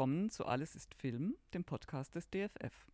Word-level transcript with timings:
Willkommen 0.00 0.30
zu 0.30 0.46
Alles 0.46 0.76
ist 0.76 0.94
Film, 0.94 1.36
dem 1.52 1.62
Podcast 1.62 2.14
des 2.14 2.30
DFF. 2.30 2.90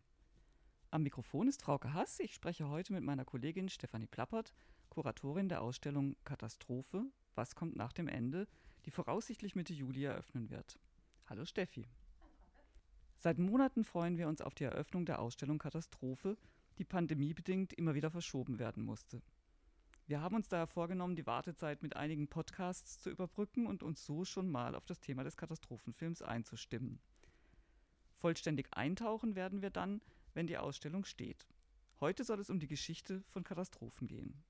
Am 0.91 1.03
Mikrofon 1.03 1.47
ist 1.47 1.61
Frauke 1.61 1.93
Hass. 1.93 2.19
Ich 2.19 2.33
spreche 2.33 2.67
heute 2.67 2.91
mit 2.91 3.01
meiner 3.01 3.23
Kollegin 3.23 3.69
Stefanie 3.69 4.07
Plappert, 4.07 4.53
Kuratorin 4.89 5.47
der 5.47 5.61
Ausstellung 5.61 6.17
Katastrophe, 6.25 7.05
was 7.33 7.55
kommt 7.55 7.77
nach 7.77 7.93
dem 7.93 8.09
Ende, 8.09 8.45
die 8.85 8.91
voraussichtlich 8.91 9.55
Mitte 9.55 9.71
Juli 9.71 10.03
eröffnen 10.03 10.49
wird. 10.49 10.77
Hallo 11.27 11.45
Steffi. 11.45 11.87
Seit 13.19 13.37
Monaten 13.39 13.85
freuen 13.85 14.17
wir 14.17 14.27
uns 14.27 14.41
auf 14.41 14.53
die 14.53 14.65
Eröffnung 14.65 15.05
der 15.05 15.19
Ausstellung 15.19 15.59
Katastrophe, 15.59 16.35
die 16.77 16.83
pandemiebedingt 16.83 17.71
immer 17.71 17.95
wieder 17.95 18.11
verschoben 18.11 18.59
werden 18.59 18.83
musste. 18.83 19.21
Wir 20.07 20.21
haben 20.21 20.37
uns 20.37 20.47
daher 20.47 20.67
vorgenommen, 20.67 21.17
die 21.17 21.27
Wartezeit 21.27 21.83
mit 21.83 21.97
einigen 21.97 22.29
Podcasts 22.29 22.97
zu 23.01 23.09
überbrücken 23.09 23.67
und 23.67 23.83
uns 23.83 24.05
so 24.05 24.23
schon 24.23 24.49
mal 24.49 24.73
auf 24.73 24.85
das 24.85 25.01
Thema 25.01 25.25
des 25.25 25.35
Katastrophenfilms 25.35 26.21
einzustimmen. 26.21 27.01
Vollständig 28.15 28.67
eintauchen 28.71 29.35
werden 29.35 29.61
wir 29.61 29.69
dann, 29.69 30.01
wenn 30.33 30.47
die 30.47 30.57
Ausstellung 30.57 31.03
steht. 31.03 31.45
Heute 31.99 32.23
soll 32.23 32.39
es 32.39 32.49
um 32.49 32.61
die 32.61 32.69
Geschichte 32.69 33.21
von 33.27 33.43
Katastrophen 33.43 34.07
gehen. 34.07 34.41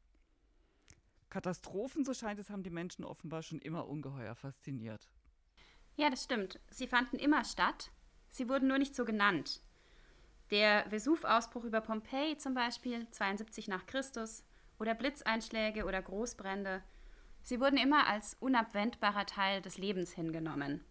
Katastrophen, 1.32 2.06
so 2.06 2.14
scheint 2.14 2.40
es, 2.40 2.52
haben 2.52 2.64
die 2.64 2.70
Menschen 2.70 3.04
offenbar 3.04 3.42
schon 3.42 3.60
immer 3.60 3.88
ungeheuer 3.88 4.36
fasziniert. 4.36 5.10
Ja, 5.96 6.12
das 6.12 6.24
stimmt. 6.24 6.60
Sie 6.70 6.88
fanden 6.88 7.18
immer 7.18 7.44
statt. 7.44 7.90
Sie 8.30 8.48
wurden 8.48 8.68
nur 8.68 8.78
nicht 8.78 8.96
so 8.96 9.06
genannt. 9.06 9.64
Der 10.52 10.86
Vesuv-Ausbruch 10.92 11.64
über 11.64 11.82
Pompeji 11.82 12.38
zum 12.38 12.54
Beispiel, 12.54 13.10
72 13.10 13.68
nach 13.68 13.88
Christus, 13.88 14.44
oder 14.80 14.96
Blitzeinschläge 14.96 15.86
oder 15.86 16.02
Großbrände, 16.02 16.84
sie 17.44 17.60
wurden 17.60 17.78
immer 17.78 18.08
als 18.08 18.36
unabwendbarer 18.40 19.26
Teil 19.26 19.62
des 19.62 19.78
Lebens 19.78 20.12
hingenommen. 20.12 20.84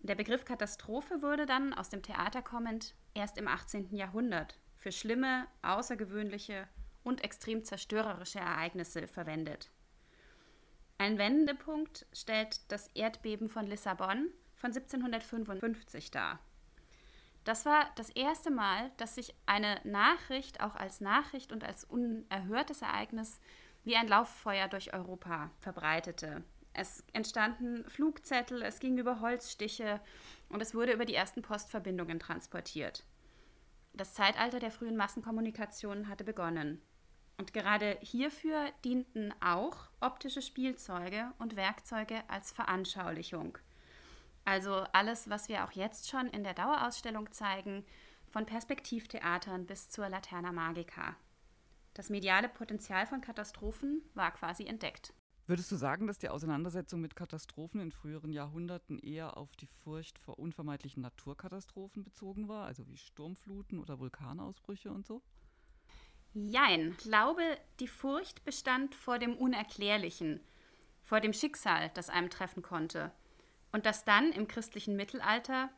Der 0.00 0.14
Begriff 0.14 0.44
Katastrophe 0.44 1.22
wurde 1.22 1.46
dann 1.46 1.72
aus 1.72 1.88
dem 1.88 2.02
Theater 2.02 2.42
kommend 2.42 2.94
erst 3.14 3.38
im 3.38 3.48
18. 3.48 3.94
Jahrhundert 3.94 4.58
für 4.76 4.92
schlimme, 4.92 5.46
außergewöhnliche 5.62 6.68
und 7.02 7.24
extrem 7.24 7.64
zerstörerische 7.64 8.38
Ereignisse 8.38 9.08
verwendet. 9.08 9.70
Ein 10.98 11.18
Wendepunkt 11.18 12.06
stellt 12.12 12.70
das 12.70 12.88
Erdbeben 12.88 13.48
von 13.48 13.66
Lissabon 13.66 14.28
von 14.54 14.70
1755 14.72 16.10
dar. 16.10 16.38
Das 17.44 17.66
war 17.66 17.90
das 17.96 18.08
erste 18.10 18.50
Mal, 18.50 18.90
dass 18.96 19.16
sich 19.16 19.34
eine 19.44 19.78
Nachricht 19.84 20.62
auch 20.62 20.74
als 20.74 21.02
Nachricht 21.02 21.52
und 21.52 21.62
als 21.62 21.84
unerhörtes 21.84 22.80
Ereignis 22.80 23.38
wie 23.84 23.96
ein 23.96 24.08
Lauffeuer 24.08 24.66
durch 24.68 24.94
Europa 24.94 25.50
verbreitete. 25.60 26.42
Es 26.72 27.04
entstanden 27.12 27.84
Flugzettel, 27.88 28.62
es 28.62 28.80
ging 28.80 28.96
über 28.98 29.20
Holzstiche 29.20 30.00
und 30.48 30.62
es 30.62 30.74
wurde 30.74 30.92
über 30.92 31.04
die 31.04 31.14
ersten 31.14 31.42
Postverbindungen 31.42 32.18
transportiert. 32.18 33.04
Das 33.92 34.14
Zeitalter 34.14 34.58
der 34.58 34.70
frühen 34.72 34.96
Massenkommunikation 34.96 36.08
hatte 36.08 36.24
begonnen. 36.24 36.80
Und 37.36 37.52
gerade 37.52 37.98
hierfür 38.00 38.70
dienten 38.84 39.34
auch 39.40 39.88
optische 40.00 40.40
Spielzeuge 40.40 41.32
und 41.38 41.56
Werkzeuge 41.56 42.22
als 42.28 42.52
Veranschaulichung– 42.52 43.58
also 44.44 44.84
alles, 44.92 45.30
was 45.30 45.48
wir 45.48 45.64
auch 45.64 45.72
jetzt 45.72 46.08
schon 46.08 46.28
in 46.28 46.44
der 46.44 46.54
Dauerausstellung 46.54 47.32
zeigen, 47.32 47.84
von 48.26 48.46
Perspektivtheatern 48.46 49.66
bis 49.66 49.90
zur 49.90 50.08
Laterna 50.08 50.52
Magica. 50.52 51.16
Das 51.94 52.10
mediale 52.10 52.48
Potenzial 52.48 53.06
von 53.06 53.20
Katastrophen 53.20 54.02
war 54.14 54.32
quasi 54.32 54.66
entdeckt. 54.66 55.14
Würdest 55.46 55.70
du 55.70 55.76
sagen, 55.76 56.06
dass 56.06 56.18
die 56.18 56.30
Auseinandersetzung 56.30 57.00
mit 57.00 57.16
Katastrophen 57.16 57.80
in 57.80 57.92
früheren 57.92 58.32
Jahrhunderten 58.32 58.98
eher 58.98 59.36
auf 59.36 59.54
die 59.56 59.66
Furcht 59.66 60.18
vor 60.18 60.38
unvermeidlichen 60.38 61.02
Naturkatastrophen 61.02 62.02
bezogen 62.02 62.48
war, 62.48 62.66
also 62.66 62.86
wie 62.88 62.96
Sturmfluten 62.96 63.78
oder 63.78 63.98
Vulkanausbrüche 63.98 64.90
und 64.90 65.06
so? 65.06 65.22
Jein. 66.32 66.96
Ich 66.98 67.04
glaube, 67.04 67.42
die 67.78 67.86
Furcht 67.86 68.44
bestand 68.44 68.94
vor 68.94 69.18
dem 69.18 69.36
Unerklärlichen, 69.36 70.40
vor 71.02 71.20
dem 71.20 71.34
Schicksal, 71.34 71.90
das 71.94 72.08
einem 72.08 72.30
treffen 72.30 72.62
konnte 72.62 73.12
und 73.74 73.86
das 73.86 74.04
dann 74.04 74.30
im 74.30 74.46
christlichen 74.46 74.94
Mittelalter 74.94 75.68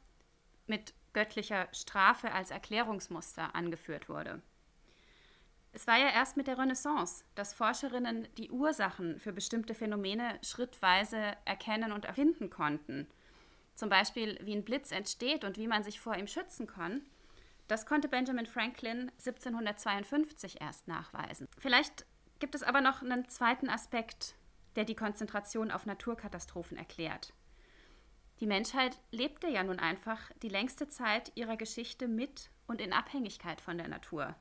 mit 0.67 0.93
göttlicher 1.15 1.67
Strafe 1.73 2.31
als 2.31 2.51
Erklärungsmuster 2.51 3.55
angeführt 3.55 4.11
wurde. 4.11 4.43
Es 5.73 5.87
war 5.87 5.97
ja 5.97 6.11
erst 6.11 6.37
mit 6.37 6.47
der 6.47 6.59
Renaissance, 6.59 7.25
dass 7.37 7.55
Forscherinnen 7.55 8.29
die 8.37 8.51
Ursachen 8.51 9.19
für 9.19 9.33
bestimmte 9.33 9.75
Phänomene 9.75 10.39
schrittweise 10.43 11.39
erkennen 11.47 11.91
und 11.91 12.05
erfinden 12.05 12.51
konnten. 12.51 13.07
Zum 13.75 13.89
Beispiel, 13.89 14.39
wie 14.43 14.55
ein 14.55 14.65
Blitz 14.65 14.93
entsteht 14.93 15.43
und 15.43 15.57
wie 15.57 15.67
man 15.67 15.83
sich 15.83 15.99
vor 15.99 16.17
ihm 16.17 16.27
schützen 16.27 16.67
kann. 16.67 17.01
Das 17.67 17.87
konnte 17.87 18.09
Benjamin 18.09 18.45
Franklin 18.45 19.11
1752 19.21 20.61
erst 20.61 20.87
nachweisen. 20.87 21.49
Vielleicht 21.57 22.05
gibt 22.41 22.55
es 22.55 22.63
aber 22.63 22.83
noch 22.83 23.01
einen 23.01 23.27
zweiten 23.31 23.71
Aspekt, 23.71 24.35
der 24.77 24.85
die 24.85 24.97
Konzentration 24.97 25.71
auf 25.71 25.87
Naturkatastrophen 25.87 26.77
erklärt. 26.77 27.33
Die 28.41 28.47
Menschheit 28.47 28.99
lebte 29.11 29.49
ja 29.49 29.63
nun 29.63 29.79
einfach 29.79 30.31
die 30.43 30.51
längste 30.51 30.89
Zeit 30.89 31.33
ihrer 31.37 31.57
Geschichte 31.57 32.07
mit 32.07 32.51
und 32.67 32.81
in 32.81 32.93
Abhängigkeit 32.93 33.61
von 33.61 33.79
der 33.79 33.89
Natur. 33.89 34.35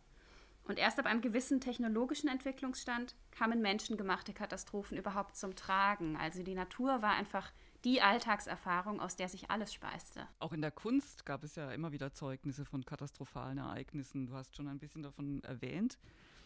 Und 0.68 0.80
erst 0.80 1.00
ab 1.00 1.06
einem 1.06 1.22
gewissen 1.22 1.62
technologischen 1.62 2.28
Entwicklungsstand 2.28 3.16
kamen 3.32 3.62
menschengemachte 3.62 4.34
Katastrophen 4.34 4.98
überhaupt 4.98 5.38
zum 5.38 5.56
Tragen. 5.56 6.18
Also 6.18 6.44
die 6.44 6.56
Natur 6.56 7.02
war 7.02 7.14
einfach 7.14 7.52
die 7.86 8.02
Alltagserfahrung, 8.02 9.00
aus 9.00 9.16
der 9.16 9.30
sich 9.30 9.52
alles 9.52 9.72
speiste. 9.72 10.28
Auch 10.40 10.54
in 10.54 10.62
der 10.62 10.72
Kunst 10.72 11.26
gab 11.26 11.44
es 11.44 11.56
ja 11.56 11.72
immer 11.72 11.92
wieder 11.92 12.14
Zeugnisse 12.14 12.66
von 12.66 12.84
katastrophalen 12.84 13.60
Ereignissen. 13.60 14.26
Du 14.26 14.34
hast 14.34 14.56
schon 14.56 14.68
ein 14.68 14.80
bisschen 14.80 15.04
davon 15.04 15.44
erwähnt 15.44 16.00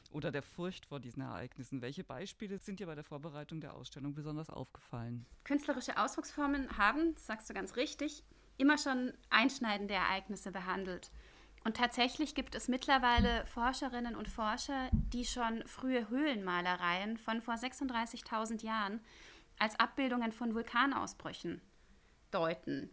oder 0.09 0.31
der 0.31 0.42
Furcht 0.42 0.86
vor 0.86 1.00
diesen 1.00 1.22
Ereignissen. 1.22 1.81
Welche 1.81 2.03
Beispiele 2.03 2.58
sind 2.58 2.80
dir 2.80 2.88
bei 2.88 2.96
der 2.96 3.03
Vorbereitung 3.03 3.62
der 3.62 3.74
Ausstellung 3.74 4.14
besonders 4.14 4.50
aufgefallen? 4.50 5.25
Künstlerische 5.44 5.97
Ausdrucksformen 5.97 6.78
haben, 6.78 7.16
sagst 7.18 7.50
du 7.50 7.53
ganz 7.53 7.75
richtig, 7.75 8.24
immer 8.58 8.78
schon 8.78 9.14
einschneidende 9.30 9.94
Ereignisse 9.94 10.52
behandelt. 10.52 11.12
Und 11.64 11.78
tatsächlich 11.78 12.36
gibt 12.36 12.56
es 12.56 12.68
mittlerweile 12.68 13.46
Forscherinnen 13.46 14.16
und 14.16 14.28
Forscher, 14.30 14.90
die 14.92 15.25
schon 15.25 15.66
frühe 15.68 16.09
Höhlenmalereien 16.09 17.18
von 17.18 17.42
vor 17.42 17.56
36.000 17.56 18.64
Jahren 18.64 19.02
als 19.58 19.78
Abbildungen 19.80 20.31
von 20.31 20.56
Vulkanausbrüchen 20.56 21.62
deuten. 22.31 22.90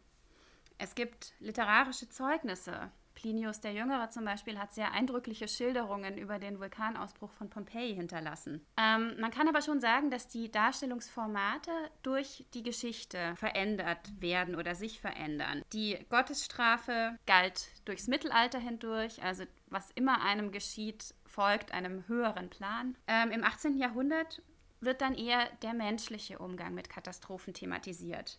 Es 0.78 0.94
gibt 0.94 1.34
literarische 1.38 2.08
Zeugnisse 2.08 2.90
Plinius 3.16 3.60
der 3.60 3.72
Jüngere 3.72 4.10
zum 4.10 4.24
Beispiel 4.24 4.58
hat 4.58 4.72
sehr 4.72 4.92
eindrückliche 4.92 5.48
Schilderungen 5.48 6.16
über 6.16 6.38
den 6.38 6.60
Vulkanausbruch 6.60 7.32
von 7.32 7.50
Pompeji 7.50 7.94
hinterlassen. 7.94 8.64
Ähm, 8.76 9.18
man 9.18 9.32
kann 9.32 9.48
aber 9.48 9.62
schon 9.62 9.80
sagen, 9.80 10.10
dass 10.10 10.28
die 10.28 10.52
Darstellungsformate 10.52 11.72
durch 12.02 12.46
die 12.54 12.62
Geschichte 12.62 13.34
verändert 13.36 14.12
werden 14.20 14.54
oder 14.54 14.76
sich 14.76 15.00
verändern. 15.00 15.62
Die 15.72 15.98
Gottesstrafe 16.10 17.18
galt 17.26 17.68
durchs 17.86 18.06
Mittelalter 18.06 18.60
hindurch, 18.60 19.22
also 19.24 19.44
was 19.68 19.90
immer 19.92 20.22
einem 20.22 20.52
geschieht, 20.52 21.14
folgt 21.24 21.72
einem 21.72 22.06
höheren 22.06 22.50
Plan. 22.50 22.96
Ähm, 23.08 23.32
Im 23.32 23.42
18. 23.42 23.78
Jahrhundert 23.78 24.42
wird 24.80 25.00
dann 25.00 25.14
eher 25.14 25.48
der 25.62 25.74
menschliche 25.74 26.38
Umgang 26.38 26.74
mit 26.74 26.90
Katastrophen 26.90 27.54
thematisiert. 27.54 28.38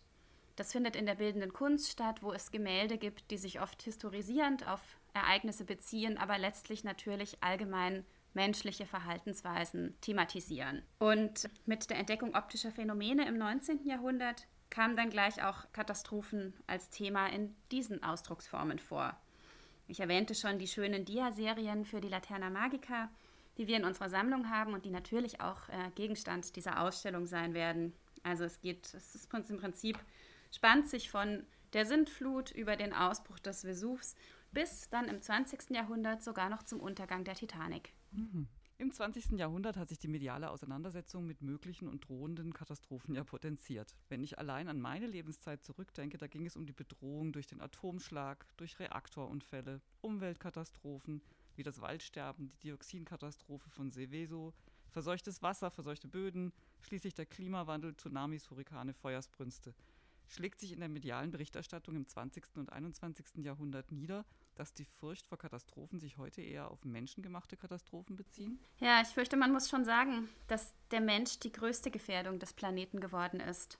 Das 0.58 0.72
findet 0.72 0.96
in 0.96 1.06
der 1.06 1.14
bildenden 1.14 1.52
Kunst 1.52 1.88
statt, 1.88 2.20
wo 2.20 2.32
es 2.32 2.50
Gemälde 2.50 2.98
gibt, 2.98 3.30
die 3.30 3.36
sich 3.36 3.60
oft 3.60 3.80
historisierend 3.80 4.66
auf 4.66 4.80
Ereignisse 5.14 5.64
beziehen, 5.64 6.18
aber 6.18 6.36
letztlich 6.36 6.82
natürlich 6.82 7.44
allgemein 7.44 8.04
menschliche 8.34 8.84
Verhaltensweisen 8.84 9.94
thematisieren. 10.00 10.82
Und 10.98 11.48
mit 11.64 11.88
der 11.90 11.98
Entdeckung 11.98 12.34
optischer 12.34 12.72
Phänomene 12.72 13.28
im 13.28 13.38
19. 13.38 13.86
Jahrhundert 13.86 14.48
kamen 14.68 14.96
dann 14.96 15.10
gleich 15.10 15.44
auch 15.44 15.70
Katastrophen 15.72 16.54
als 16.66 16.90
Thema 16.90 17.28
in 17.28 17.54
diesen 17.70 18.02
Ausdrucksformen 18.02 18.80
vor. 18.80 19.16
Ich 19.86 20.00
erwähnte 20.00 20.34
schon 20.34 20.58
die 20.58 20.66
schönen 20.66 21.04
Dia-Serien 21.04 21.84
für 21.84 22.00
die 22.00 22.08
Laterna 22.08 22.50
Magica, 22.50 23.10
die 23.58 23.68
wir 23.68 23.76
in 23.76 23.84
unserer 23.84 24.08
Sammlung 24.08 24.50
haben 24.50 24.74
und 24.74 24.84
die 24.84 24.90
natürlich 24.90 25.40
auch 25.40 25.68
äh, 25.68 25.92
Gegenstand 25.94 26.56
dieser 26.56 26.80
Ausstellung 26.80 27.26
sein 27.28 27.54
werden. 27.54 27.94
Also 28.24 28.42
es 28.42 28.60
geht, 28.60 28.92
es 28.92 29.14
ist 29.14 29.32
im 29.32 29.58
Prinzip 29.58 30.00
spannt 30.50 30.88
sich 30.88 31.10
von 31.10 31.44
der 31.72 31.86
Sintflut 31.86 32.50
über 32.50 32.76
den 32.76 32.92
Ausbruch 32.92 33.38
des 33.38 33.62
Vesuvs 33.62 34.14
bis 34.52 34.88
dann 34.88 35.08
im 35.08 35.20
20. 35.20 35.70
Jahrhundert 35.70 36.22
sogar 36.22 36.48
noch 36.48 36.62
zum 36.62 36.80
Untergang 36.80 37.24
der 37.24 37.34
Titanic. 37.34 37.92
Mhm. 38.12 38.48
Im 38.80 38.92
20. 38.92 39.32
Jahrhundert 39.32 39.76
hat 39.76 39.88
sich 39.88 39.98
die 39.98 40.06
mediale 40.06 40.50
Auseinandersetzung 40.50 41.26
mit 41.26 41.42
möglichen 41.42 41.88
und 41.88 42.08
drohenden 42.08 42.52
Katastrophen 42.54 43.16
ja 43.16 43.24
potenziert. 43.24 43.96
Wenn 44.08 44.22
ich 44.22 44.38
allein 44.38 44.68
an 44.68 44.80
meine 44.80 45.08
Lebenszeit 45.08 45.64
zurückdenke, 45.64 46.16
da 46.16 46.28
ging 46.28 46.46
es 46.46 46.54
um 46.54 46.64
die 46.64 46.72
Bedrohung 46.72 47.32
durch 47.32 47.48
den 47.48 47.60
Atomschlag, 47.60 48.46
durch 48.56 48.78
Reaktorunfälle, 48.78 49.80
Umweltkatastrophen 50.00 51.22
wie 51.56 51.64
das 51.64 51.80
Waldsterben, 51.80 52.50
die 52.50 52.58
Dioxinkatastrophe 52.58 53.68
von 53.68 53.90
Seveso, 53.90 54.54
verseuchtes 54.90 55.42
Wasser, 55.42 55.72
verseuchte 55.72 56.06
Böden, 56.06 56.52
schließlich 56.80 57.14
der 57.14 57.26
Klimawandel, 57.26 57.96
Tsunamis, 57.96 58.48
Hurrikane, 58.48 58.94
Feuersbrünste. 58.94 59.74
Schlägt 60.28 60.60
sich 60.60 60.72
in 60.72 60.80
der 60.80 60.88
medialen 60.88 61.30
Berichterstattung 61.30 61.96
im 61.96 62.06
20. 62.06 62.44
und 62.56 62.72
21. 62.72 63.26
Jahrhundert 63.38 63.92
nieder, 63.92 64.24
dass 64.54 64.74
die 64.74 64.84
Furcht 64.84 65.26
vor 65.26 65.38
Katastrophen 65.38 66.00
sich 66.00 66.18
heute 66.18 66.42
eher 66.42 66.70
auf 66.70 66.84
menschengemachte 66.84 67.56
Katastrophen 67.56 68.16
beziehen? 68.16 68.58
Ja, 68.78 69.00
ich 69.00 69.08
fürchte, 69.08 69.36
man 69.36 69.52
muss 69.52 69.68
schon 69.68 69.84
sagen, 69.84 70.28
dass 70.48 70.74
der 70.90 71.00
Mensch 71.00 71.38
die 71.38 71.52
größte 71.52 71.90
Gefährdung 71.90 72.38
des 72.38 72.52
Planeten 72.52 73.00
geworden 73.00 73.40
ist. 73.40 73.78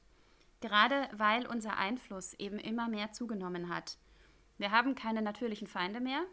Gerade 0.61 1.09
weil 1.13 1.47
unser 1.47 1.77
Einfluss 1.77 2.35
eben 2.35 2.59
immer 2.59 2.89
mehr 2.89 3.13
zugenommen 3.13 3.69
hat. 3.69 3.99
Wir 4.57 4.73
haben 4.73 4.95
keine 4.95 5.23
natürlichen 5.23 5.69
Feinde 5.69 6.01
mehr 6.01 6.25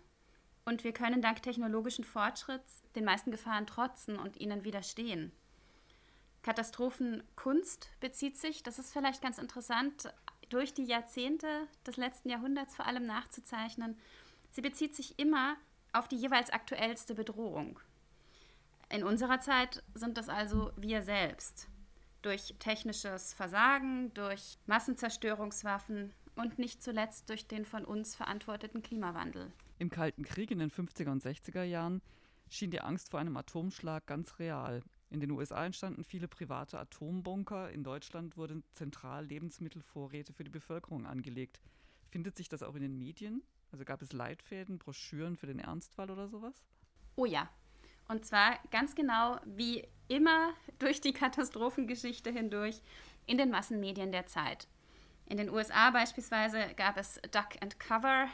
und 0.66 0.84
wir 0.84 0.94
können 0.94 1.22
dank 1.22 1.44
technologischen 1.44 2.04
Fortschritts 2.04 2.82
den 2.96 3.06
meisten 3.06 3.32
Gefahren 3.32 3.68
trotzen 3.68 4.18
und 4.18 4.38
ihnen 4.38 4.64
widerstehen. 4.64 5.32
Katastrophenkunst 6.46 7.90
bezieht 8.00 8.38
sich, 8.38 8.62
das 8.62 8.78
ist 8.78 8.94
vielleicht 8.94 9.24
ganz 9.24 9.40
interessant, 9.40 10.14
durch 10.50 10.76
die 10.76 10.84
Jahrzehnte 10.84 11.48
des 11.88 11.98
letzten 11.98 12.30
Jahrhunderts 12.30 12.76
vor 12.76 12.86
allem 12.86 13.08
nachzuzeichnen. 13.08 13.98
Sie 14.52 14.62
bezieht 14.62 14.96
sich 14.96 15.18
immer 15.18 15.56
auf 15.92 16.08
die 16.08 16.18
jeweils 16.18 16.52
aktuellste 16.52 17.16
Bedrohung. 17.16 17.80
In 18.92 19.04
unserer 19.04 19.40
Zeit 19.40 19.82
sind 19.96 20.20
das 20.20 20.30
also 20.30 20.72
wir 20.78 21.02
selbst. 21.02 21.68
Durch 22.22 22.54
technisches 22.60 23.34
Versagen, 23.34 24.14
durch 24.14 24.60
Massenzerstörungswaffen 24.68 26.14
und 26.36 26.60
nicht 26.60 26.84
zuletzt 26.84 27.28
durch 27.32 27.48
den 27.48 27.66
von 27.66 27.86
uns 27.86 28.16
verantworteten 28.16 28.84
Klimawandel. 28.84 29.52
Im 29.80 29.90
Kalten 29.90 30.24
Krieg 30.24 30.52
in 30.52 30.60
den 30.60 30.70
50er 30.70 31.10
und 31.10 31.24
60er 31.24 31.64
Jahren 31.64 32.04
schien 32.52 32.70
die 32.70 32.82
Angst 32.82 33.10
vor 33.10 33.20
einem 33.20 33.36
Atomschlag 33.36 34.06
ganz 34.06 34.38
real. 34.38 34.84
In 35.16 35.22
den 35.22 35.32
USA 35.32 35.66
entstanden 35.66 36.04
viele 36.04 36.28
private 36.28 36.78
Atombunker. 36.78 37.72
In 37.72 37.86
Deutschland 37.86 38.36
wurden 38.36 38.66
zentral 38.74 39.26
Lebensmittelvorräte 39.26 40.34
für 40.34 40.44
die 40.44 40.50
Bevölkerung 40.50 41.06
angelegt. 41.06 41.62
Findet 42.10 42.36
sich 42.36 42.50
das 42.50 42.62
auch 42.62 42.76
in 42.76 42.82
den 42.82 42.98
Medien? 42.98 43.42
Also 43.72 43.86
gab 43.86 44.02
es 44.02 44.12
Leitfäden, 44.12 44.78
Broschüren 44.78 45.38
für 45.38 45.48
den 45.48 45.60
Ernstfall 45.60 46.12
oder 46.12 46.28
sowas? 46.28 46.66
Oh 47.16 47.26
ja. 47.26 47.50
Und 48.10 48.26
zwar 48.26 48.60
ganz 48.72 48.94
genau 48.94 49.40
wie 49.46 49.88
immer 50.10 50.54
durch 50.80 51.00
die 51.00 51.14
Katastrophengeschichte 51.14 52.30
hindurch 52.30 52.82
in 53.26 53.38
den 53.38 53.52
Massenmedien 53.52 54.12
der 54.12 54.28
Zeit. 54.28 54.68
In 55.28 55.38
den 55.38 55.50
USA 55.50 55.92
beispielsweise 55.92 56.74
gab 56.76 56.98
es 56.98 57.22
Duck 57.32 57.62
and 57.62 57.80
Cover, 57.80 58.28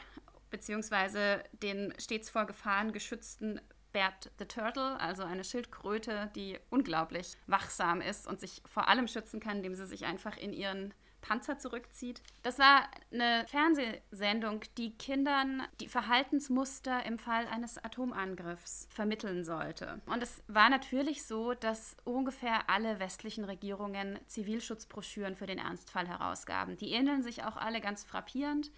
beziehungsweise 0.50 1.44
den 1.62 1.94
stets 2.00 2.28
vor 2.28 2.44
Gefahren 2.44 2.90
geschützten 2.90 3.60
Bert 3.92 4.30
the 4.38 4.46
Turtle, 4.46 4.98
also 5.00 5.22
eine 5.22 5.44
Schildkröte, 5.44 6.30
die 6.34 6.58
unglaublich 6.70 7.36
wachsam 7.46 8.00
ist 8.00 8.26
und 8.26 8.40
sich 8.40 8.62
vor 8.66 8.88
allem 8.88 9.06
schützen 9.06 9.40
kann, 9.40 9.58
indem 9.58 9.74
sie 9.74 9.86
sich 9.86 10.04
einfach 10.04 10.36
in 10.36 10.52
ihren 10.52 10.94
Panzer 11.22 11.58
zurückzieht. 11.58 12.20
Das 12.42 12.58
war 12.58 12.88
eine 13.10 13.46
Fernsehsendung, 13.46 14.60
die 14.76 14.98
Kindern 14.98 15.62
die 15.80 15.88
Verhaltensmuster 15.88 17.06
im 17.06 17.18
Fall 17.18 17.46
eines 17.46 17.82
Atomangriffs 17.82 18.88
vermitteln 18.90 19.44
sollte. 19.44 20.02
Und 20.06 20.22
es 20.22 20.42
war 20.48 20.68
natürlich 20.68 21.24
so, 21.24 21.54
dass 21.54 21.96
ungefähr 22.04 22.68
alle 22.68 22.98
westlichen 22.98 23.44
Regierungen 23.44 24.18
Zivilschutzbroschüren 24.26 25.36
für 25.36 25.46
den 25.46 25.58
Ernstfall 25.58 26.08
herausgaben. 26.08 26.76
Die 26.76 26.92
ähneln 26.92 27.22
sich 27.22 27.44
auch 27.44 27.56
alle 27.56 27.80
ganz 27.80 28.04
frappierend. 28.04 28.70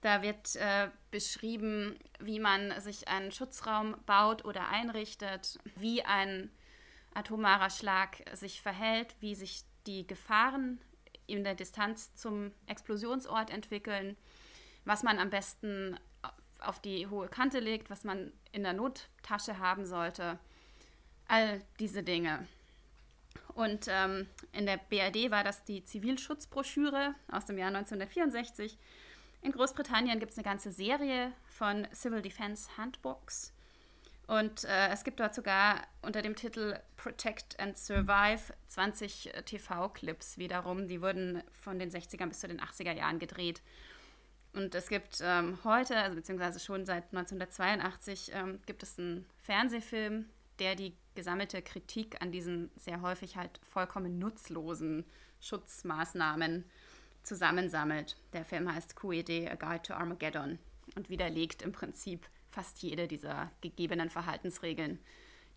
Da 0.00 0.22
wird 0.22 0.54
äh, 0.56 0.88
beschrieben, 1.10 1.98
wie 2.20 2.38
man 2.38 2.80
sich 2.80 3.08
einen 3.08 3.32
Schutzraum 3.32 3.96
baut 4.06 4.44
oder 4.44 4.68
einrichtet, 4.68 5.58
wie 5.76 6.04
ein 6.04 6.50
atomarer 7.14 7.70
Schlag 7.70 8.22
sich 8.32 8.62
verhält, 8.62 9.16
wie 9.20 9.34
sich 9.34 9.64
die 9.86 10.06
Gefahren 10.06 10.80
in 11.26 11.42
der 11.42 11.54
Distanz 11.54 12.14
zum 12.14 12.52
Explosionsort 12.66 13.50
entwickeln, 13.50 14.16
was 14.84 15.02
man 15.02 15.18
am 15.18 15.30
besten 15.30 15.98
auf 16.60 16.80
die 16.80 17.06
hohe 17.06 17.28
Kante 17.28 17.60
legt, 17.60 17.90
was 17.90 18.04
man 18.04 18.32
in 18.52 18.62
der 18.62 18.72
Nottasche 18.72 19.58
haben 19.58 19.84
sollte. 19.84 20.38
All 21.26 21.60
diese 21.78 22.02
Dinge. 22.02 22.46
Und 23.54 23.86
ähm, 23.88 24.28
in 24.52 24.66
der 24.66 24.76
BRD 24.76 25.30
war 25.30 25.44
das 25.44 25.64
die 25.64 25.84
Zivilschutzbroschüre 25.84 27.14
aus 27.30 27.46
dem 27.46 27.58
Jahr 27.58 27.68
1964. 27.68 28.78
In 29.40 29.52
Großbritannien 29.52 30.18
gibt 30.18 30.32
es 30.32 30.38
eine 30.38 30.44
ganze 30.44 30.72
Serie 30.72 31.32
von 31.46 31.86
Civil 31.94 32.22
Defense 32.22 32.68
Handbooks. 32.76 33.52
Und 34.26 34.64
äh, 34.64 34.88
es 34.88 35.04
gibt 35.04 35.20
dort 35.20 35.34
sogar 35.34 35.86
unter 36.02 36.20
dem 36.20 36.36
Titel 36.36 36.78
Protect 36.96 37.58
and 37.58 37.78
Survive 37.78 38.52
20 38.66 39.34
äh, 39.34 39.42
TV-Clips 39.42 40.36
wiederum. 40.36 40.86
Die 40.86 41.00
wurden 41.00 41.42
von 41.50 41.78
den 41.78 41.90
60er 41.90 42.26
bis 42.26 42.40
zu 42.40 42.48
den 42.48 42.60
80er 42.60 42.92
Jahren 42.92 43.18
gedreht. 43.18 43.62
Und 44.52 44.74
es 44.74 44.88
gibt 44.88 45.20
ähm, 45.22 45.58
heute, 45.64 45.96
also 45.96 46.16
beziehungsweise 46.16 46.60
schon 46.60 46.84
seit 46.84 47.04
1982, 47.04 48.32
ähm, 48.34 48.60
gibt 48.66 48.82
es 48.82 48.98
einen 48.98 49.24
Fernsehfilm, 49.40 50.26
der 50.58 50.74
die 50.74 50.94
gesammelte 51.14 51.62
Kritik 51.62 52.20
an 52.20 52.30
diesen 52.30 52.70
sehr 52.76 53.00
häufig 53.00 53.36
halt 53.36 53.60
vollkommen 53.62 54.18
nutzlosen 54.18 55.06
Schutzmaßnahmen 55.40 56.64
zusammensammelt. 57.22 58.16
Der 58.32 58.44
Film 58.44 58.72
heißt 58.72 58.96
QED, 58.96 59.50
A 59.50 59.54
Guide 59.54 59.82
to 59.82 59.94
Armageddon 59.94 60.58
und 60.96 61.10
widerlegt 61.10 61.62
im 61.62 61.72
Prinzip 61.72 62.28
fast 62.50 62.82
jede 62.82 63.08
dieser 63.08 63.50
gegebenen 63.60 64.10
Verhaltensregeln, 64.10 64.98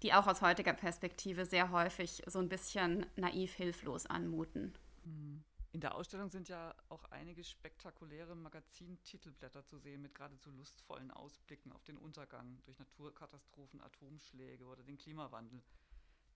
die 0.03 0.13
auch 0.13 0.27
aus 0.27 0.41
heutiger 0.41 0.73
Perspektive 0.73 1.45
sehr 1.45 1.71
häufig 1.71 2.21
so 2.25 2.39
ein 2.39 2.49
bisschen 2.49 3.05
naiv 3.15 3.53
hilflos 3.53 4.05
anmuten. 4.05 4.73
Hm. 5.03 5.43
In 5.73 5.79
der 5.79 5.95
Ausstellung 5.95 6.29
sind 6.29 6.49
ja 6.49 6.75
auch 6.89 7.05
einige 7.05 7.45
spektakuläre 7.45 8.35
Magazintitelblätter 8.35 9.65
zu 9.65 9.77
sehen 9.77 10.01
mit 10.01 10.13
geradezu 10.13 10.51
lustvollen 10.51 11.11
Ausblicken 11.11 11.71
auf 11.71 11.83
den 11.85 11.97
Untergang 11.97 12.61
durch 12.65 12.77
Naturkatastrophen, 12.77 13.79
Atomschläge 13.81 14.65
oder 14.65 14.83
den 14.83 14.97
Klimawandel. 14.97 15.63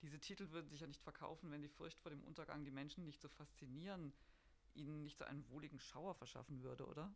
Diese 0.02 0.20
Titel 0.20 0.52
würden 0.52 0.70
sich 0.70 0.80
ja 0.80 0.88
nicht 0.88 1.02
verkaufen, 1.02 1.52
wenn 1.52 1.62
die 1.62 1.68
Furcht 1.68 2.00
vor 2.00 2.12
dem 2.12 2.24
Untergang 2.24 2.64
die 2.64 2.72
Menschen 2.72 3.04
nicht 3.04 3.22
so 3.22 3.28
faszinieren, 3.28 4.14
ihnen 4.76 5.04
nicht 5.04 5.18
so 5.18 5.26
einen 5.26 5.48
wohligen 5.50 5.80
Schauer 5.80 6.16
verschaffen 6.16 6.62
würde, 6.64 6.86
oder? 6.86 7.14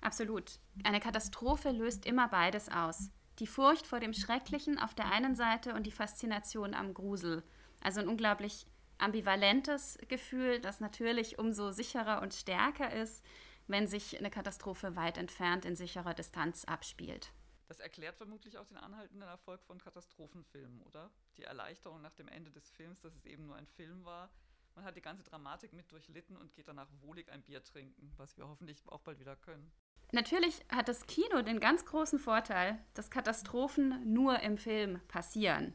Absolut. 0.00 0.60
Eine 0.84 1.00
Katastrophe 1.00 1.70
löst 1.70 2.06
immer 2.06 2.28
beides 2.28 2.68
aus. 2.68 3.10
Die 3.38 3.46
Furcht 3.46 3.86
vor 3.86 4.00
dem 4.00 4.12
Schrecklichen 4.12 4.78
auf 4.78 4.94
der 4.94 5.10
einen 5.10 5.34
Seite 5.34 5.74
und 5.74 5.86
die 5.86 5.92
Faszination 5.92 6.74
am 6.74 6.94
Grusel. 6.94 7.42
Also 7.80 8.00
ein 8.00 8.08
unglaublich 8.08 8.66
ambivalentes 8.98 9.98
Gefühl, 10.08 10.60
das 10.60 10.80
natürlich 10.80 11.38
umso 11.38 11.70
sicherer 11.70 12.20
und 12.20 12.34
stärker 12.34 12.92
ist, 12.92 13.24
wenn 13.68 13.86
sich 13.86 14.18
eine 14.18 14.30
Katastrophe 14.30 14.96
weit 14.96 15.18
entfernt 15.18 15.64
in 15.64 15.76
sicherer 15.76 16.14
Distanz 16.14 16.64
abspielt. 16.64 17.32
Das 17.68 17.80
erklärt 17.80 18.16
vermutlich 18.16 18.56
auch 18.56 18.64
den 18.64 18.78
anhaltenden 18.78 19.28
Erfolg 19.28 19.62
von 19.62 19.78
Katastrophenfilmen, 19.78 20.80
oder? 20.82 21.10
Die 21.36 21.44
Erleichterung 21.44 22.00
nach 22.00 22.14
dem 22.14 22.26
Ende 22.28 22.50
des 22.50 22.70
Films, 22.70 23.00
dass 23.02 23.14
es 23.14 23.26
eben 23.26 23.46
nur 23.46 23.56
ein 23.56 23.66
Film 23.66 24.04
war. 24.04 24.30
Man 24.78 24.84
hat 24.84 24.96
die 24.96 25.02
ganze 25.02 25.24
Dramatik 25.24 25.72
mit 25.72 25.90
durchlitten 25.90 26.36
und 26.36 26.54
geht 26.54 26.68
danach 26.68 26.86
wohlig 27.00 27.32
ein 27.32 27.42
Bier 27.42 27.64
trinken, 27.64 28.12
was 28.16 28.36
wir 28.36 28.46
hoffentlich 28.46 28.80
auch 28.86 29.00
bald 29.00 29.18
wieder 29.18 29.34
können. 29.34 29.72
Natürlich 30.12 30.64
hat 30.68 30.86
das 30.86 31.04
Kino 31.08 31.42
den 31.42 31.58
ganz 31.58 31.84
großen 31.84 32.20
Vorteil, 32.20 32.78
dass 32.94 33.10
Katastrophen 33.10 34.12
nur 34.12 34.38
im 34.38 34.56
Film 34.56 35.00
passieren. 35.08 35.74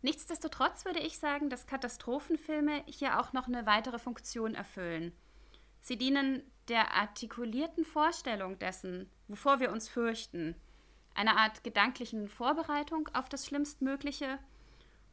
Nichtsdestotrotz 0.00 0.86
würde 0.86 1.00
ich 1.00 1.18
sagen, 1.18 1.50
dass 1.50 1.66
Katastrophenfilme 1.66 2.84
hier 2.86 3.20
auch 3.20 3.34
noch 3.34 3.48
eine 3.48 3.66
weitere 3.66 3.98
Funktion 3.98 4.54
erfüllen. 4.54 5.12
Sie 5.82 5.98
dienen 5.98 6.42
der 6.68 6.94
artikulierten 6.94 7.84
Vorstellung 7.84 8.58
dessen, 8.58 9.10
wovor 9.28 9.60
wir 9.60 9.70
uns 9.70 9.90
fürchten, 9.90 10.56
einer 11.12 11.36
Art 11.36 11.64
gedanklichen 11.64 12.28
Vorbereitung 12.28 13.10
auf 13.12 13.28
das 13.28 13.44
Schlimmstmögliche 13.44 14.38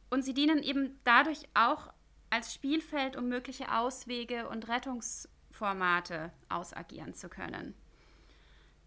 und 0.08 0.22
sie 0.24 0.32
dienen 0.32 0.62
eben 0.62 0.98
dadurch 1.04 1.48
auch 1.52 1.92
als 2.34 2.52
Spielfeld, 2.52 3.16
um 3.16 3.28
mögliche 3.28 3.72
Auswege 3.72 4.48
und 4.48 4.68
Rettungsformate 4.68 6.32
ausagieren 6.48 7.14
zu 7.14 7.28
können. 7.28 7.74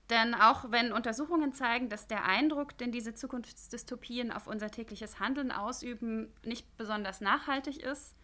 Denn 0.10 0.36
auch 0.36 0.70
wenn 0.70 0.92
Untersuchungen 0.92 1.54
zeigen, 1.54 1.88
dass 1.88 2.08
der 2.08 2.26
Eindruck, 2.26 2.78
den 2.78 2.92
diese 2.92 3.14
Zukunftsdystopien 3.14 4.32
auf 4.32 4.48
unser 4.48 4.70
tägliches 4.70 5.20
Handeln 5.20 5.52
ausüben, 5.52 6.34
nicht 6.44 6.76
besonders 6.78 7.22
nachhaltig 7.22 7.78
ist, 7.78 8.16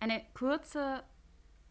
eine 0.00 0.20
kurze 0.34 1.04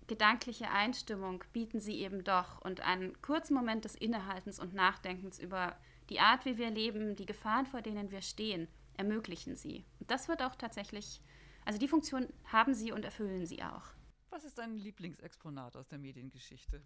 gedankliche 0.08 0.70
Einstimmung 0.70 1.44
bieten 1.52 1.82
sie 1.82 2.00
eben 2.00 2.24
doch 2.24 2.62
und 2.62 2.80
einen 2.80 3.22
kurzen 3.22 3.56
Moment 3.56 3.84
des 3.84 3.96
Innehaltens 3.96 4.60
und 4.60 4.74
Nachdenkens 4.74 5.40
über 5.40 5.76
die 6.10 6.20
Art, 6.20 6.46
wie 6.46 6.58
wir 6.58 6.70
leben, 6.70 7.16
die 7.16 7.26
Gefahren, 7.26 7.66
vor 7.66 7.82
denen 7.82 8.12
wir 8.12 8.22
stehen, 8.22 8.68
ermöglichen 8.96 9.56
sie. 9.56 9.84
Und 10.00 10.12
das 10.12 10.28
wird 10.28 10.44
auch 10.44 10.56
tatsächlich, 10.56 11.22
also 11.66 11.80
die 11.80 11.88
Funktion 11.88 12.28
haben 12.52 12.74
sie 12.74 12.92
und 12.92 13.04
erfüllen 13.04 13.46
sie 13.46 13.64
auch. 13.64 13.84
Was 14.30 14.44
ist 14.44 14.58
dein 14.58 14.78
Lieblingsexponat 14.78 15.76
aus 15.76 15.88
der 15.88 15.98
Mediengeschichte? 15.98 16.82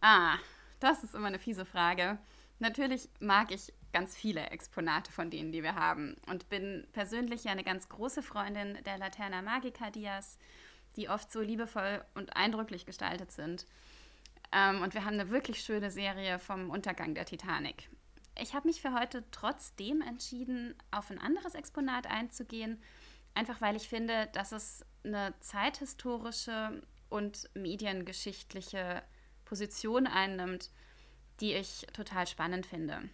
Ah, 0.00 0.38
das 0.80 1.04
ist 1.04 1.14
immer 1.14 1.26
eine 1.28 1.38
fiese 1.38 1.64
Frage. 1.64 2.18
Natürlich 2.60 3.08
mag 3.20 3.52
ich 3.52 3.72
ganz 3.92 4.16
viele 4.16 4.50
Exponate 4.50 5.12
von 5.12 5.30
denen, 5.30 5.52
die 5.52 5.62
wir 5.62 5.76
haben 5.76 6.16
und 6.26 6.48
bin 6.48 6.86
persönlich 6.92 7.48
eine 7.48 7.62
ganz 7.62 7.88
große 7.88 8.22
Freundin 8.22 8.78
der 8.84 8.98
Laterna 8.98 9.42
Magica 9.42 9.90
Dias, 9.90 10.38
die 10.96 11.08
oft 11.08 11.30
so 11.30 11.40
liebevoll 11.40 12.04
und 12.14 12.36
eindrücklich 12.36 12.84
gestaltet 12.84 13.30
sind. 13.30 13.66
Ähm, 14.50 14.82
und 14.82 14.94
wir 14.94 15.04
haben 15.04 15.14
eine 15.14 15.30
wirklich 15.30 15.60
schöne 15.60 15.90
Serie 15.90 16.38
vom 16.38 16.70
Untergang 16.70 17.14
der 17.14 17.26
Titanic. 17.26 17.88
Ich 18.40 18.54
habe 18.54 18.68
mich 18.68 18.80
für 18.80 18.94
heute 18.94 19.24
trotzdem 19.30 20.00
entschieden, 20.00 20.74
auf 20.90 21.10
ein 21.10 21.18
anderes 21.18 21.54
Exponat 21.54 22.06
einzugehen, 22.06 22.80
einfach 23.34 23.60
weil 23.60 23.76
ich 23.76 23.88
finde, 23.88 24.28
dass 24.32 24.52
es 24.52 24.84
eine 25.04 25.34
zeithistorische 25.40 26.82
und 27.08 27.48
mediengeschichtliche 27.54 29.02
Position 29.44 30.06
einnimmt, 30.06 30.70
die 31.40 31.54
ich 31.54 31.86
total 31.92 32.26
spannend 32.26 32.66
finde. 32.66 33.08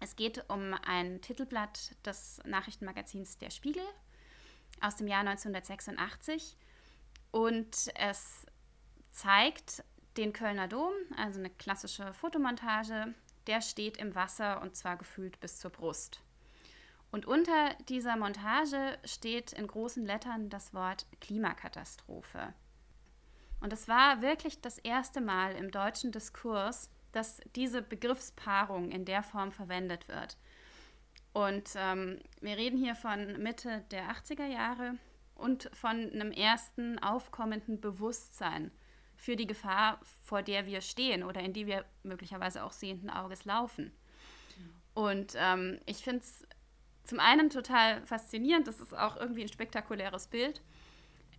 Es 0.00 0.16
geht 0.16 0.50
um 0.50 0.74
ein 0.86 1.20
Titelblatt 1.22 1.94
des 2.04 2.40
Nachrichtenmagazins 2.44 3.38
Der 3.38 3.50
Spiegel 3.50 3.82
aus 4.80 4.96
dem 4.96 5.08
Jahr 5.08 5.20
1986 5.20 6.56
und 7.30 7.90
es 7.94 8.46
zeigt 9.10 9.82
den 10.18 10.32
Kölner 10.32 10.68
Dom, 10.68 10.92
also 11.16 11.38
eine 11.38 11.50
klassische 11.50 12.12
Fotomontage, 12.12 13.14
der 13.46 13.60
steht 13.62 13.96
im 13.96 14.14
Wasser 14.14 14.60
und 14.60 14.76
zwar 14.76 14.96
gefühlt 14.96 15.40
bis 15.40 15.58
zur 15.58 15.70
Brust. 15.70 16.20
Und 17.16 17.24
unter 17.24 17.70
dieser 17.88 18.14
Montage 18.18 18.98
steht 19.06 19.54
in 19.54 19.66
großen 19.66 20.04
Lettern 20.04 20.50
das 20.50 20.74
Wort 20.74 21.06
Klimakatastrophe. 21.22 22.52
Und 23.58 23.72
es 23.72 23.88
war 23.88 24.20
wirklich 24.20 24.60
das 24.60 24.76
erste 24.76 25.22
Mal 25.22 25.52
im 25.52 25.70
deutschen 25.70 26.12
Diskurs, 26.12 26.90
dass 27.12 27.40
diese 27.54 27.80
Begriffspaarung 27.80 28.90
in 28.90 29.06
der 29.06 29.22
Form 29.22 29.50
verwendet 29.50 30.08
wird. 30.08 30.36
Und 31.32 31.70
ähm, 31.76 32.20
wir 32.42 32.58
reden 32.58 32.76
hier 32.76 32.94
von 32.94 33.42
Mitte 33.42 33.82
der 33.90 34.10
80er 34.10 34.48
Jahre 34.48 34.98
und 35.36 35.70
von 35.72 35.96
einem 35.96 36.32
ersten 36.32 36.98
aufkommenden 36.98 37.80
Bewusstsein 37.80 38.70
für 39.14 39.36
die 39.36 39.46
Gefahr, 39.46 40.00
vor 40.22 40.42
der 40.42 40.66
wir 40.66 40.82
stehen 40.82 41.24
oder 41.24 41.40
in 41.40 41.54
die 41.54 41.66
wir 41.66 41.86
möglicherweise 42.02 42.62
auch 42.62 42.72
sehenden 42.72 43.08
Auges 43.08 43.46
laufen. 43.46 43.90
Und 44.96 45.34
ähm, 45.36 45.78
ich 45.84 45.98
finde 45.98 46.20
es 46.20 46.45
zum 47.06 47.20
einen 47.20 47.50
total 47.50 48.04
faszinierend, 48.06 48.66
das 48.66 48.80
ist 48.80 48.96
auch 48.96 49.16
irgendwie 49.16 49.42
ein 49.42 49.48
spektakuläres 49.48 50.26
Bild. 50.26 50.60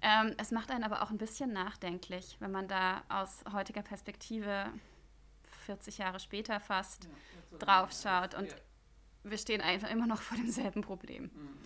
Ähm, 0.01 0.33
es 0.37 0.51
macht 0.51 0.71
einen 0.71 0.83
aber 0.83 1.01
auch 1.01 1.11
ein 1.11 1.17
bisschen 1.17 1.51
nachdenklich, 1.51 2.37
wenn 2.39 2.51
man 2.51 2.67
da 2.67 3.03
aus 3.09 3.43
heutiger 3.51 3.81
Perspektive 3.81 4.71
40 5.65 5.97
Jahre 5.97 6.19
später 6.19 6.59
fast 6.59 7.09
ja, 7.51 7.57
drauf 7.57 7.91
schaut. 7.91 8.33
Und 8.33 8.49
ja. 8.49 8.57
wir 9.23 9.37
stehen 9.37 9.61
einfach 9.61 9.89
immer 9.89 10.07
noch 10.07 10.21
vor 10.21 10.37
demselben 10.37 10.81
Problem. 10.81 11.23
Mhm. 11.23 11.57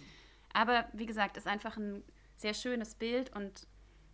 Aber 0.53 0.85
wie 0.93 1.05
gesagt, 1.05 1.37
ist 1.37 1.47
einfach 1.47 1.77
ein 1.77 2.03
sehr 2.37 2.53
schönes 2.53 2.95
Bild 2.95 3.33
und 3.35 3.67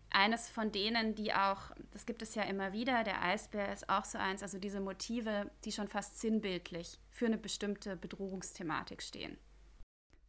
eines 0.10 0.50
von 0.50 0.72
denen, 0.72 1.16
die 1.16 1.34
auch, 1.34 1.72
das 1.92 2.06
gibt 2.06 2.22
es 2.22 2.36
ja 2.36 2.44
immer 2.44 2.74
wieder, 2.74 3.04
der 3.04 3.22
Eisbär 3.24 3.72
ist 3.74 3.90
auch 3.90 4.06
so 4.06 4.18
eins, 4.18 4.42
also 4.42 4.58
diese 4.58 4.80
Motive, 4.80 5.52
die 5.66 5.72
schon 5.72 5.88
fast 5.88 6.20
sinnbildlich 6.20 7.00
für 7.12 7.26
eine 7.26 7.38
bestimmte 7.38 7.96
Bedrohungsthematik 7.98 9.02
stehen. 9.02 9.38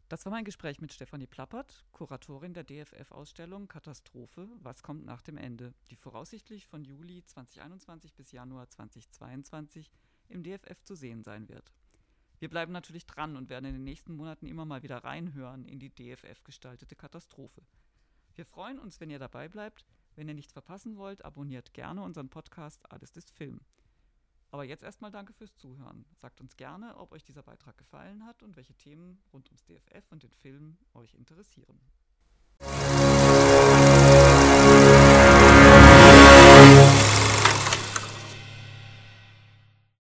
Das 0.09 0.25
war 0.25 0.33
mein 0.33 0.45
Gespräch 0.45 0.81
mit 0.81 0.91
Stefanie 0.91 1.27
Plappert, 1.27 1.85
Kuratorin 1.93 2.55
der 2.55 2.65
DFF-Ausstellung 2.65 3.69
Katastrophe, 3.69 4.49
was 4.63 4.83
kommt 4.83 5.05
nach 5.05 5.21
dem 5.21 5.37
Ende, 5.37 5.75
die 5.91 5.97
voraussichtlich 5.97 6.67
von 6.67 6.83
Juli 6.83 7.23
2021 7.25 8.15
bis 8.15 8.33
Januar 8.33 8.71
2022 8.71 9.93
im 10.31 10.43
DFF 10.43 10.83
zu 10.85 10.95
sehen 10.95 11.25
sein 11.25 11.51
wird. 11.51 11.75
Wir 12.39 12.49
bleiben 12.49 12.73
natürlich 12.73 13.05
dran 13.05 13.37
und 13.37 13.51
werden 13.51 13.67
in 13.67 13.75
den 13.75 13.85
nächsten 13.85 14.15
Monaten 14.15 14.47
immer 14.47 14.65
mal 14.65 14.83
wieder 14.83 15.05
reinhören 15.05 15.67
in 15.67 15.79
die 15.79 15.95
DFF 15.95 16.43
gestaltete 16.43 16.97
Katastrophe. 16.97 17.61
Wir 18.35 18.47
freuen 18.47 18.79
uns, 18.79 19.01
wenn 19.01 19.11
ihr 19.11 19.19
dabei 19.19 19.47
bleibt. 19.47 19.85
Wenn 20.17 20.29
ihr 20.29 20.35
nichts 20.35 20.55
verpassen 20.55 20.97
wollt, 20.97 21.23
abonniert 21.23 21.75
gerne 21.75 22.03
unseren 22.03 22.31
Podcast 22.31 22.91
Alles 22.91 23.15
ist 23.15 23.31
Film. 23.31 23.61
Aber 24.51 24.65
jetzt 24.65 24.83
erstmal 24.83 25.11
danke 25.11 25.33
fürs 25.35 25.55
Zuhören. 25.57 26.07
Sagt 26.17 26.41
uns 26.41 26.57
gerne, 26.57 26.97
ob 26.97 27.13
euch 27.13 27.23
dieser 27.23 27.43
Beitrag 27.43 27.77
gefallen 27.77 28.25
hat 28.25 28.43
und 28.43 28.57
welche 28.57 28.75
Themen 28.75 29.21
rund 29.33 29.49
ums 29.49 29.65
DFF 29.65 30.11
und 30.11 30.23
den 30.23 30.33
Film 30.33 30.79
euch 30.95 31.15
interessieren. 31.15 31.79